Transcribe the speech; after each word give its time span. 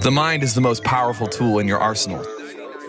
The 0.00 0.10
mind 0.10 0.42
is 0.42 0.54
the 0.54 0.60
most 0.62 0.82
powerful 0.84 1.26
tool 1.26 1.58
in 1.58 1.68
your 1.68 1.78
arsenal. 1.78 2.24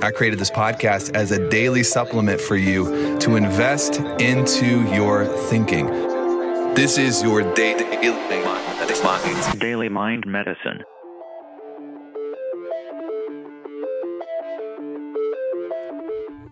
I 0.02 0.12
created 0.12 0.40
this 0.40 0.50
podcast 0.50 1.14
as 1.16 1.32
a 1.32 1.50
daily 1.50 1.84
supplement 1.84 2.40
for 2.40 2.56
you 2.56 3.20
to 3.20 3.36
invest 3.36 4.00
into 4.22 4.90
your 4.94 5.26
thinking. 5.26 5.88
This 6.76 6.98
is 6.98 7.22
your 7.22 7.42
day 7.56 7.74
Daily 9.60 9.90
Mind 9.90 10.26
Medicine. 10.26 10.84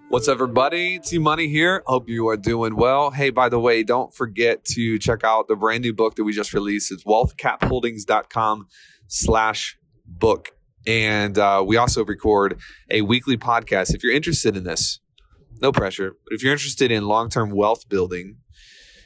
What's 0.10 0.28
up, 0.28 0.34
everybody? 0.34 1.00
T 1.00 1.18
Money 1.18 1.48
here. 1.48 1.82
Hope 1.88 2.10
you 2.10 2.28
are 2.28 2.36
doing 2.36 2.76
well. 2.76 3.12
Hey, 3.12 3.30
by 3.30 3.48
the 3.48 3.60
way, 3.60 3.84
don't 3.84 4.14
forget 4.14 4.66
to 4.66 5.00
check 5.00 5.24
out 5.24 5.48
the 5.48 5.56
brand 5.56 5.84
new 5.84 5.94
book 5.94 6.16
that 6.16 6.26
we 6.26 6.34
just 6.34 6.54
released. 6.54 6.92
It's 6.92 7.06
wealthcapholdings.com 7.06 8.68
slash 9.08 9.78
book. 10.20 10.52
And 10.88 11.38
uh, 11.38 11.64
we 11.66 11.78
also 11.78 12.04
record 12.04 12.60
a 12.90 13.02
weekly 13.02 13.38
podcast. 13.38 13.94
If 13.94 14.04
you're 14.04 14.14
interested 14.14 14.58
in 14.58 14.64
this, 14.64 15.00
no 15.62 15.72
pressure, 15.72 16.16
but 16.26 16.34
if 16.34 16.44
you're 16.44 16.54
interested 16.54 16.92
in 16.92 17.06
long 17.06 17.30
term 17.30 17.52
wealth 17.52 17.88
building, 17.88 18.38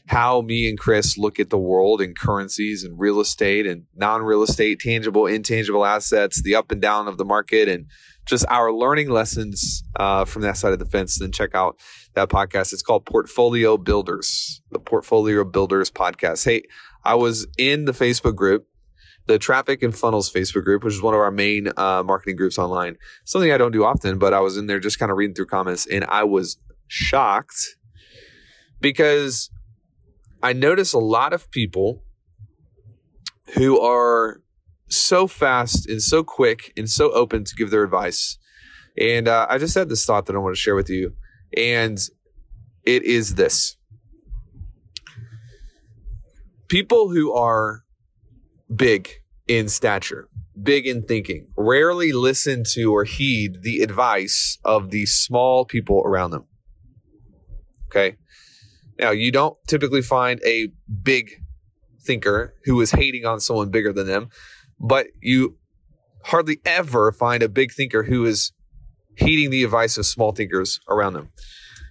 how 0.08 0.42
me 0.42 0.70
and 0.70 0.78
Chris 0.78 1.18
look 1.18 1.40
at 1.40 1.50
the 1.50 1.58
world 1.58 2.00
and 2.00 2.18
currencies 2.18 2.84
and 2.84 3.00
real 3.00 3.20
estate 3.20 3.66
and 3.66 3.84
non 3.96 4.22
real 4.22 4.44
estate, 4.44 4.80
tangible, 4.80 5.26
intangible 5.26 5.86
assets, 5.86 6.42
the 6.42 6.56
up 6.56 6.72
and 6.72 6.82
down 6.82 7.08
of 7.08 7.18
the 7.18 7.26
market, 7.26 7.68
and 7.68 7.88
just 8.26 8.46
our 8.50 8.72
learning 8.72 9.10
lessons 9.10 9.84
uh, 9.98 10.26
from 10.26 10.42
that 10.44 10.58
side 10.58 10.74
of 10.74 10.80
the 10.80 10.86
fence, 10.86 11.20
then 11.20 11.32
check 11.32 11.54
out 11.56 11.80
that 12.14 12.30
podcast. 12.30 12.74
It's 12.74 12.82
called 12.82 13.06
Portfolio 13.06 13.78
Builders, 13.78 14.62
the 14.72 14.80
Portfolio 14.80 15.44
Builders 15.44 15.92
podcast. 15.92 16.46
Hey, 16.46 16.64
I 17.04 17.16
was 17.16 17.48
in 17.58 17.86
the 17.86 17.92
Facebook 17.92 18.36
group, 18.36 18.68
the 19.28 19.40
Traffic 19.40 19.82
and 19.82 19.96
Funnels 19.96 20.32
Facebook 20.32 20.64
group, 20.64 20.84
which 20.84 20.94
is 20.94 21.02
one 21.02 21.14
of 21.14 21.20
our 21.20 21.32
main 21.32 21.70
uh, 21.78 22.04
marketing 22.04 22.36
groups 22.36 22.58
online. 22.58 22.98
Something 23.24 23.52
I 23.52 23.58
don't 23.58 23.72
do 23.72 23.84
often, 23.84 24.20
but 24.20 24.34
I 24.34 24.40
was 24.40 24.58
in 24.58 24.68
there 24.68 24.80
just 24.80 25.00
kind 25.00 25.12
of 25.12 25.18
reading 25.18 25.36
through 25.36 25.48
comments 25.48 25.88
and 25.88 26.06
I 26.06 26.24
was 26.24 26.58
shocked 26.88 27.78
because 28.82 29.50
I 30.44 30.54
notice 30.54 30.94
a 30.94 31.00
lot 31.00 31.34
of 31.34 31.50
people 31.50 32.04
who 33.56 33.80
are 33.80 34.42
so 34.88 35.28
fast 35.28 35.90
and 35.90 36.02
so 36.02 36.24
quick 36.24 36.72
and 36.78 36.90
so 36.90 37.12
open 37.12 37.44
to 37.46 37.56
give 37.56 37.72
their 37.72 37.84
advice. 37.84 38.38
And 38.98 39.28
uh, 39.28 39.48
I 39.50 39.58
just 39.58 39.76
had 39.76 39.90
this 39.90 40.06
thought 40.06 40.28
that 40.28 40.36
I 40.36 40.40
want 40.40 40.56
to 40.56 40.62
share 40.62 40.76
with 40.76 40.90
you. 40.90 41.14
And 41.58 41.98
it 42.84 43.04
is 43.04 43.36
this 43.36 43.78
people 46.68 47.10
who 47.10 47.34
are 47.34 47.85
big 48.74 49.10
in 49.48 49.68
stature, 49.70 50.28
big 50.62 50.88
in 50.88 51.04
thinking, 51.04 51.48
rarely 51.58 52.12
listen 52.12 52.64
to 52.74 52.94
or 52.94 53.04
heed 53.04 53.62
the 53.62 53.82
advice 53.82 54.58
of 54.64 54.92
the 54.92 55.06
small 55.06 55.66
people 55.66 56.02
around 56.06 56.32
them. 56.32 56.46
Okay. 57.88 58.18
Now, 58.98 59.12
you 59.12 59.32
don't 59.32 59.58
typically 59.68 60.02
find 60.02 60.42
a 60.44 60.70
big 61.04 61.32
thinker 62.02 62.56
who 62.66 62.80
is 62.82 62.92
hating 62.92 63.26
on 63.26 63.40
someone 63.40 63.70
bigger 63.70 63.92
than 63.92 64.08
them 64.08 64.30
but 64.80 65.08
you 65.22 65.58
hardly 66.26 66.60
ever 66.66 67.12
find 67.12 67.44
a 67.44 67.50
big 67.50 67.72
thinker 67.72 68.04
who 68.04 68.26
is 68.26 68.52
heeding 69.18 69.50
the 69.50 69.64
advice 69.64 69.98
of 69.98 70.06
small 70.06 70.32
thinkers 70.32 70.80
around 70.90 71.14
them. 71.14 71.30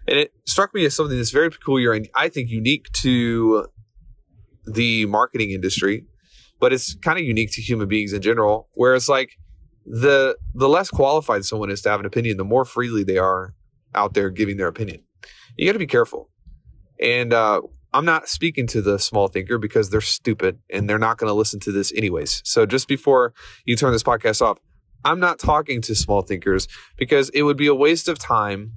And 0.06 0.19
it 0.19 0.33
struck 0.47 0.75
me 0.75 0.84
as 0.84 0.94
something 0.94 1.16
that's 1.16 1.31
very 1.31 1.50
peculiar 1.50 1.92
and 1.92 2.09
I 2.14 2.28
think 2.28 2.50
unique 2.50 2.91
to 3.03 3.69
the 4.66 5.06
marketing 5.06 5.50
industry, 5.50 6.05
but 6.64 6.72
it's 6.72 6.94
kind 6.94 7.18
of 7.18 7.24
unique 7.26 7.52
to 7.52 7.60
human 7.60 7.86
beings 7.86 8.14
in 8.14 8.22
general, 8.22 8.70
where 8.72 8.94
it's 8.94 9.06
like 9.06 9.32
the 9.84 10.34
the 10.54 10.66
less 10.66 10.88
qualified 10.88 11.44
someone 11.44 11.68
is 11.68 11.82
to 11.82 11.90
have 11.90 12.00
an 12.00 12.06
opinion, 12.06 12.38
the 12.38 12.44
more 12.44 12.64
freely 12.64 13.04
they 13.04 13.18
are 13.18 13.54
out 13.94 14.14
there 14.14 14.30
giving 14.30 14.56
their 14.56 14.68
opinion. 14.68 15.02
You 15.58 15.66
got 15.66 15.74
to 15.74 15.78
be 15.78 15.86
careful. 15.86 16.30
And 16.98 17.34
uh, 17.34 17.60
I'm 17.92 18.06
not 18.06 18.30
speaking 18.30 18.66
to 18.69 18.80
the 18.80 18.98
small 18.98 19.28
thinker 19.28 19.58
because 19.58 19.91
they're 19.91 20.00
stupid 20.00 20.58
and 20.70 20.88
they're 20.88 20.98
not 20.98 21.19
going 21.19 21.28
to 21.28 21.34
listen 21.34 21.60
to 21.60 21.70
this 21.70 21.92
anyways. 21.92 22.41
So 22.47 22.64
just 22.64 22.88
before 22.88 23.34
you 23.66 23.76
turn 23.76 23.92
this 23.92 24.03
podcast 24.03 24.41
off, 24.41 24.56
I'm 25.04 25.20
not 25.20 25.38
talking 25.38 25.82
to 25.82 25.94
small 25.94 26.22
thinkers 26.22 26.66
because 26.97 27.28
it 27.34 27.42
would 27.42 27.58
be 27.58 27.66
a 27.66 27.74
waste 27.74 28.08
of 28.08 28.19
time 28.19 28.72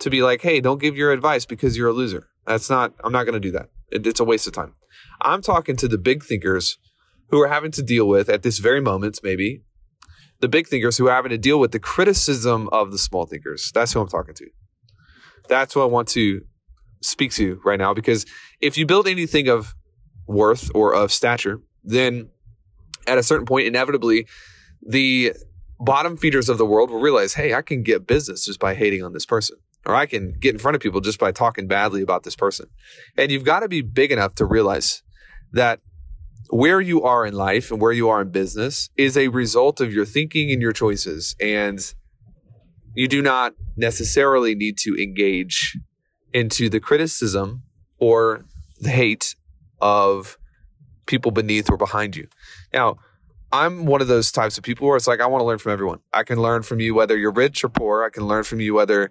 to 0.00 0.10
be 0.10 0.20
like, 0.20 0.42
hey, 0.42 0.60
don't 0.60 0.80
give 0.80 0.96
your 0.96 1.12
advice 1.12 1.46
because 1.46 1.76
you're 1.76 1.90
a 1.90 1.92
loser. 1.92 2.26
That's 2.44 2.68
not, 2.68 2.92
I'm 3.04 3.12
not 3.12 3.22
going 3.22 3.34
to 3.34 3.40
do 3.40 3.52
that. 3.52 3.68
It, 3.92 4.04
it's 4.04 4.18
a 4.18 4.24
waste 4.24 4.48
of 4.48 4.52
time. 4.52 4.74
I'm 5.22 5.42
talking 5.42 5.76
to 5.76 5.86
the 5.86 5.96
big 5.96 6.24
thinkers 6.24 6.76
who 7.30 7.40
are 7.40 7.48
having 7.48 7.70
to 7.72 7.82
deal 7.82 8.06
with 8.06 8.28
at 8.28 8.42
this 8.42 8.58
very 8.58 8.80
moment, 8.80 9.20
maybe 9.22 9.62
the 10.40 10.48
big 10.48 10.66
thinkers 10.66 10.96
who 10.96 11.08
are 11.08 11.14
having 11.14 11.30
to 11.30 11.38
deal 11.38 11.60
with 11.60 11.72
the 11.72 11.78
criticism 11.78 12.68
of 12.72 12.90
the 12.90 12.98
small 12.98 13.26
thinkers. 13.26 13.70
That's 13.72 13.92
who 13.92 14.00
I'm 14.00 14.08
talking 14.08 14.34
to. 14.34 14.46
That's 15.48 15.76
what 15.76 15.82
I 15.82 15.86
want 15.86 16.08
to 16.08 16.42
speak 17.02 17.32
to 17.32 17.60
right 17.64 17.78
now 17.78 17.94
because 17.94 18.26
if 18.60 18.76
you 18.76 18.86
build 18.86 19.08
anything 19.08 19.48
of 19.48 19.74
worth 20.26 20.70
or 20.74 20.94
of 20.94 21.12
stature, 21.12 21.60
then 21.82 22.30
at 23.06 23.18
a 23.18 23.22
certain 23.22 23.46
point, 23.46 23.66
inevitably, 23.66 24.26
the 24.86 25.32
bottom 25.78 26.16
feeders 26.16 26.48
of 26.48 26.58
the 26.58 26.66
world 26.66 26.90
will 26.90 27.00
realize, 27.00 27.34
hey, 27.34 27.54
I 27.54 27.62
can 27.62 27.82
get 27.82 28.06
business 28.06 28.44
just 28.44 28.60
by 28.60 28.74
hating 28.74 29.02
on 29.02 29.12
this 29.12 29.26
person, 29.26 29.56
or 29.86 29.94
I 29.94 30.06
can 30.06 30.34
get 30.38 30.54
in 30.54 30.58
front 30.58 30.74
of 30.74 30.82
people 30.82 31.00
just 31.00 31.18
by 31.18 31.32
talking 31.32 31.66
badly 31.66 32.02
about 32.02 32.22
this 32.22 32.36
person. 32.36 32.66
And 33.16 33.30
you've 33.30 33.44
got 33.44 33.60
to 33.60 33.68
be 33.68 33.82
big 33.82 34.12
enough 34.12 34.34
to 34.36 34.44
realize 34.44 35.02
that 35.52 35.80
where 36.50 36.80
you 36.80 37.02
are 37.02 37.24
in 37.24 37.34
life 37.34 37.70
and 37.70 37.80
where 37.80 37.92
you 37.92 38.08
are 38.08 38.20
in 38.20 38.30
business 38.30 38.90
is 38.96 39.16
a 39.16 39.28
result 39.28 39.80
of 39.80 39.92
your 39.92 40.04
thinking 40.04 40.50
and 40.50 40.60
your 40.60 40.72
choices. 40.72 41.36
And 41.40 41.80
you 42.94 43.08
do 43.08 43.22
not 43.22 43.54
necessarily 43.76 44.54
need 44.54 44.76
to 44.78 44.96
engage 45.00 45.78
into 46.32 46.68
the 46.68 46.80
criticism 46.80 47.62
or 47.98 48.44
the 48.80 48.90
hate 48.90 49.36
of 49.80 50.38
people 51.06 51.30
beneath 51.30 51.70
or 51.70 51.76
behind 51.76 52.16
you. 52.16 52.28
Now, 52.72 52.96
I'm 53.52 53.84
one 53.84 54.00
of 54.00 54.08
those 54.08 54.30
types 54.30 54.58
of 54.58 54.64
people 54.64 54.86
where 54.86 54.96
it's 54.96 55.08
like 55.08 55.20
I 55.20 55.26
want 55.26 55.42
to 55.42 55.46
learn 55.46 55.58
from 55.58 55.72
everyone. 55.72 55.98
I 56.12 56.22
can 56.22 56.40
learn 56.40 56.62
from 56.62 56.78
you 56.78 56.94
whether 56.94 57.16
you're 57.16 57.32
rich 57.32 57.64
or 57.64 57.68
poor. 57.68 58.04
I 58.04 58.10
can 58.10 58.24
learn 58.24 58.44
from 58.44 58.60
you 58.60 58.74
whether 58.74 59.10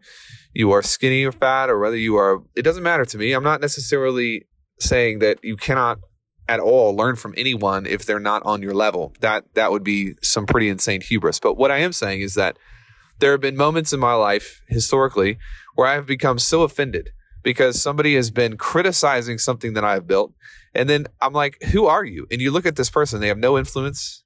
you 0.54 0.72
are 0.72 0.82
skinny 0.82 1.26
or 1.26 1.34
fat 1.34 1.70
or 1.70 1.78
whether 1.78 1.98
you 1.98 2.16
are 2.16 2.42
it 2.56 2.62
doesn't 2.62 2.84
matter 2.84 3.04
to 3.06 3.18
me. 3.18 3.34
I'm 3.34 3.44
not 3.44 3.60
necessarily 3.60 4.46
saying 4.80 5.20
that 5.20 5.40
you 5.44 5.58
cannot 5.58 6.00
at 6.50 6.60
all 6.60 6.96
learn 6.96 7.16
from 7.16 7.36
anyone 7.38 7.86
if 7.86 8.06
they're 8.06 8.20
not 8.20 8.42
on 8.44 8.62
your 8.62 8.74
level. 8.74 9.14
That 9.20 9.54
that 9.54 9.72
would 9.72 9.84
be 9.84 10.16
some 10.22 10.48
pretty 10.48 10.68
insane 10.68 11.02
hubris. 11.02 11.40
But 11.40 11.56
what 11.56 11.72
I 11.72 11.78
am 11.78 11.94
saying 11.94 12.22
is 12.22 12.34
that 12.34 12.58
there 13.20 13.32
have 13.32 13.42
been 13.42 13.56
moments 13.56 13.94
in 13.94 14.00
my 14.00 14.14
life 14.14 14.62
historically 14.68 15.38
where 15.76 15.88
I 15.88 15.94
have 15.94 16.08
become 16.08 16.40
so 16.40 16.64
offended 16.64 17.12
because 17.44 17.82
somebody 17.82 18.16
has 18.16 18.32
been 18.32 18.58
criticizing 18.58 19.38
something 19.38 19.74
that 19.74 19.84
I've 19.84 20.08
built. 20.08 20.34
And 20.74 20.90
then 20.90 21.08
I'm 21.22 21.34
like, 21.34 21.62
who 21.72 21.86
are 21.86 22.04
you? 22.04 22.26
And 22.32 22.42
you 22.42 22.52
look 22.52 22.66
at 22.66 22.76
this 22.76 22.90
person, 22.90 23.22
they 23.22 23.28
have 23.28 23.38
no 23.38 23.58
influence, 23.58 24.24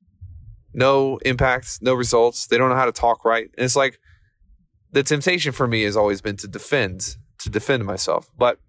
no 0.74 1.18
impact, 1.26 1.80
no 1.82 1.94
results. 1.94 2.48
They 2.48 2.58
don't 2.58 2.70
know 2.70 2.76
how 2.76 2.86
to 2.86 2.92
talk 2.92 3.26
right. 3.26 3.50
And 3.58 3.66
it's 3.66 3.76
like 3.76 4.00
the 4.92 5.04
temptation 5.04 5.52
for 5.52 5.68
me 5.68 5.84
has 5.84 5.98
always 5.98 6.22
been 6.22 6.38
to 6.38 6.48
defend, 6.48 7.18
to 7.40 7.50
defend 7.50 7.86
myself. 7.86 8.30
But 8.38 8.60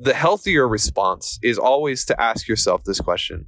the 0.00 0.14
healthier 0.14 0.66
response 0.66 1.38
is 1.42 1.58
always 1.58 2.04
to 2.06 2.20
ask 2.20 2.48
yourself 2.48 2.84
this 2.84 3.00
question 3.00 3.46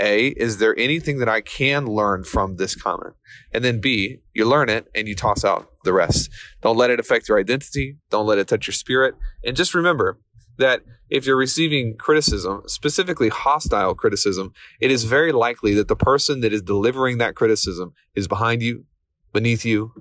a, 0.00 0.28
is 0.28 0.58
there 0.58 0.78
anything 0.78 1.18
that 1.18 1.28
I 1.28 1.40
can 1.40 1.86
learn 1.86 2.24
from 2.24 2.56
this 2.56 2.74
comment? 2.74 3.14
And 3.52 3.64
then 3.64 3.80
B, 3.80 4.20
you 4.32 4.44
learn 4.44 4.68
it 4.68 4.86
and 4.94 5.06
you 5.06 5.14
toss 5.14 5.44
out 5.44 5.68
the 5.84 5.92
rest. 5.92 6.30
Don't 6.62 6.76
let 6.76 6.90
it 6.90 6.98
affect 6.98 7.28
your 7.28 7.38
identity. 7.38 7.98
Don't 8.10 8.26
let 8.26 8.38
it 8.38 8.48
touch 8.48 8.66
your 8.66 8.74
spirit. 8.74 9.14
And 9.44 9.56
just 9.56 9.74
remember 9.74 10.18
that 10.58 10.82
if 11.10 11.26
you're 11.26 11.36
receiving 11.36 11.96
criticism, 11.96 12.62
specifically 12.66 13.28
hostile 13.28 13.94
criticism, 13.94 14.52
it 14.80 14.90
is 14.90 15.04
very 15.04 15.30
likely 15.30 15.74
that 15.74 15.88
the 15.88 15.96
person 15.96 16.40
that 16.40 16.52
is 16.52 16.62
delivering 16.62 17.18
that 17.18 17.34
criticism 17.34 17.92
is 18.14 18.26
behind 18.26 18.62
you, 18.62 18.84
beneath 19.32 19.64
you, 19.64 19.92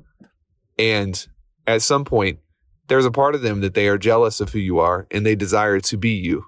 and 0.78 1.28
at 1.68 1.82
some 1.82 2.06
point, 2.06 2.40
there's 2.92 3.06
a 3.06 3.12
part 3.12 3.34
of 3.34 3.42
them 3.42 3.62
that 3.62 3.74
they 3.74 3.88
are 3.88 3.98
jealous 3.98 4.40
of 4.40 4.52
who 4.52 4.60
you 4.60 4.78
are 4.80 5.08
and 5.10 5.26
they 5.26 5.36
desire 5.36 5.80
to 5.80 5.98
be 5.98 6.12
you. 6.12 6.44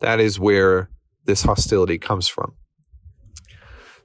That 0.00 0.20
is 0.20 0.38
where 0.38 0.90
this 1.24 1.42
hostility 1.42 1.98
comes 1.98 2.28
from 2.28 2.54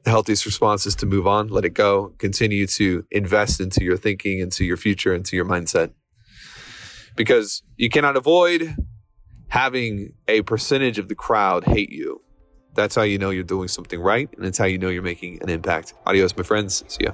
the 0.06 0.12
healthiest 0.12 0.46
response 0.46 0.86
is 0.86 0.96
to 0.96 1.06
move 1.06 1.26
on, 1.26 1.48
let 1.48 1.66
it 1.66 1.72
go, 1.72 2.14
continue 2.20 2.68
to 2.68 3.04
invest 3.10 3.60
into 3.60 3.84
your 3.84 3.98
thinking, 3.98 4.40
into 4.40 4.64
your 4.64 4.78
future, 4.78 5.14
into 5.14 5.36
your 5.36 5.46
mindset. 5.46 5.92
Because 7.16 7.64
you 7.76 7.90
cannot 7.90 8.16
avoid 8.16 8.76
having 9.48 10.14
a 10.28 10.44
percentage 10.44 11.00
of 11.00 11.10
the 11.10 11.16
crowd 11.16 11.64
hate 11.66 11.92
you. 11.92 12.22
That's 12.76 12.94
how 12.94 13.02
you 13.02 13.18
know 13.18 13.32
you're 13.32 13.44
doing 13.44 13.68
something 13.68 14.00
right, 14.00 14.30
and 14.38 14.46
it's 14.46 14.58
how 14.58 14.66
you 14.66 14.78
know 14.78 14.90
you're 14.90 15.02
making 15.02 15.42
an 15.42 15.50
impact. 15.50 15.94
Adios, 16.06 16.38
my 16.38 16.44
friends. 16.44 16.84
See 16.88 17.06
ya. 17.06 17.14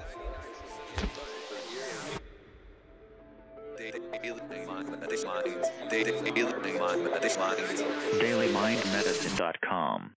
daily 8.19 8.51
mind 8.53 8.79
medicine.com 8.93 10.15